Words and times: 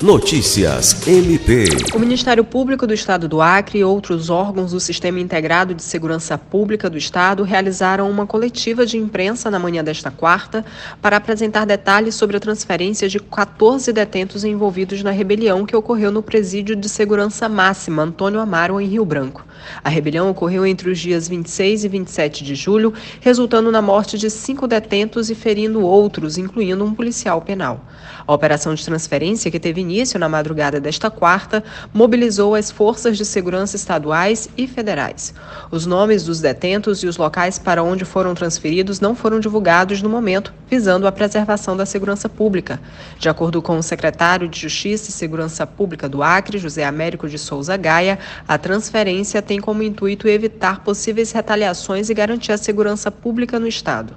Notícias 0.00 1.08
MP. 1.08 1.64
O 1.92 1.98
Ministério 1.98 2.44
Público 2.44 2.86
do 2.86 2.94
Estado 2.94 3.26
do 3.26 3.42
Acre 3.42 3.80
e 3.80 3.84
outros 3.84 4.30
órgãos 4.30 4.70
do 4.70 4.78
Sistema 4.78 5.18
Integrado 5.18 5.74
de 5.74 5.82
Segurança 5.82 6.38
Pública 6.38 6.88
do 6.88 6.96
Estado 6.96 7.42
realizaram 7.42 8.08
uma 8.08 8.24
coletiva 8.24 8.86
de 8.86 8.96
imprensa 8.96 9.50
na 9.50 9.58
manhã 9.58 9.82
desta 9.82 10.08
quarta 10.08 10.64
para 11.02 11.16
apresentar 11.16 11.64
detalhes 11.64 12.14
sobre 12.14 12.36
a 12.36 12.40
transferência 12.40 13.08
de 13.08 13.18
14 13.18 13.92
detentos 13.92 14.44
envolvidos 14.44 15.02
na 15.02 15.10
rebelião 15.10 15.66
que 15.66 15.74
ocorreu 15.74 16.12
no 16.12 16.22
Presídio 16.22 16.76
de 16.76 16.88
Segurança 16.88 17.48
Máxima 17.48 18.04
Antônio 18.04 18.38
Amaro, 18.38 18.80
em 18.80 18.86
Rio 18.86 19.04
Branco. 19.04 19.47
A 19.82 19.88
rebelião 19.88 20.30
ocorreu 20.30 20.66
entre 20.66 20.90
os 20.90 20.98
dias 20.98 21.28
26 21.28 21.84
e 21.84 21.88
27 21.88 22.44
de 22.44 22.54
julho, 22.54 22.92
resultando 23.20 23.70
na 23.70 23.82
morte 23.82 24.18
de 24.18 24.30
cinco 24.30 24.66
detentos 24.66 25.30
e 25.30 25.34
ferindo 25.34 25.80
outros, 25.82 26.38
incluindo 26.38 26.84
um 26.84 26.94
policial 26.94 27.40
penal. 27.40 27.84
A 28.26 28.32
operação 28.34 28.74
de 28.74 28.84
transferência, 28.84 29.50
que 29.50 29.58
teve 29.58 29.80
início 29.80 30.18
na 30.18 30.28
madrugada 30.28 30.78
desta 30.78 31.10
quarta, 31.10 31.64
mobilizou 31.94 32.54
as 32.54 32.70
forças 32.70 33.16
de 33.16 33.24
segurança 33.24 33.74
estaduais 33.74 34.48
e 34.56 34.66
federais. 34.66 35.32
Os 35.70 35.86
nomes 35.86 36.24
dos 36.24 36.40
detentos 36.40 37.02
e 37.02 37.06
os 37.06 37.16
locais 37.16 37.58
para 37.58 37.82
onde 37.82 38.04
foram 38.04 38.34
transferidos 38.34 39.00
não 39.00 39.14
foram 39.14 39.40
divulgados 39.40 40.02
no 40.02 40.10
momento, 40.10 40.52
visando 40.68 41.06
a 41.06 41.12
preservação 41.12 41.76
da 41.76 41.86
segurança 41.86 42.28
pública. 42.28 42.78
De 43.18 43.28
acordo 43.28 43.62
com 43.62 43.78
o 43.78 43.82
secretário 43.82 44.46
de 44.46 44.60
Justiça 44.60 45.10
e 45.10 45.12
Segurança 45.12 45.66
Pública 45.66 46.08
do 46.08 46.22
Acre, 46.22 46.58
José 46.58 46.84
Américo 46.84 47.28
de 47.28 47.38
Souza 47.38 47.76
Gaia, 47.76 48.18
a 48.46 48.58
transferência 48.58 49.40
tem 49.48 49.58
como 49.58 49.82
intuito 49.82 50.28
evitar 50.28 50.84
possíveis 50.84 51.32
retaliações 51.32 52.10
e 52.10 52.14
garantir 52.14 52.52
a 52.52 52.58
segurança 52.58 53.10
pública 53.10 53.58
no 53.58 53.66
Estado. 53.66 54.14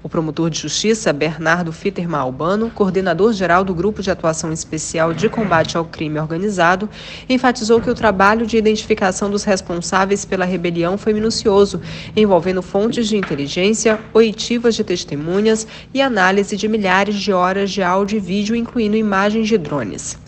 O 0.00 0.08
promotor 0.08 0.48
de 0.48 0.60
justiça, 0.60 1.12
Bernardo 1.12 1.72
Fitterman 1.72 2.20
Albano, 2.20 2.70
coordenador-geral 2.70 3.64
do 3.64 3.74
Grupo 3.74 4.00
de 4.00 4.12
Atuação 4.12 4.52
Especial 4.52 5.12
de 5.12 5.28
Combate 5.28 5.76
ao 5.76 5.84
Crime 5.84 6.20
Organizado, 6.20 6.88
enfatizou 7.28 7.80
que 7.80 7.90
o 7.90 7.94
trabalho 7.94 8.46
de 8.46 8.56
identificação 8.56 9.28
dos 9.28 9.42
responsáveis 9.42 10.24
pela 10.24 10.44
rebelião 10.44 10.96
foi 10.96 11.12
minucioso, 11.12 11.82
envolvendo 12.14 12.62
fontes 12.62 13.08
de 13.08 13.16
inteligência, 13.16 13.98
oitivas 14.14 14.76
de 14.76 14.84
testemunhas 14.84 15.66
e 15.92 16.00
análise 16.00 16.56
de 16.56 16.68
milhares 16.68 17.16
de 17.16 17.32
horas 17.32 17.68
de 17.68 17.82
áudio 17.82 18.18
e 18.18 18.20
vídeo, 18.20 18.54
incluindo 18.54 18.96
imagens 18.96 19.48
de 19.48 19.58
drones. 19.58 20.27